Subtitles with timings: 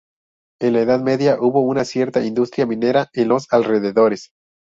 [0.59, 4.31] En la Edad Media hubo una cierta industria minera en los alrededores.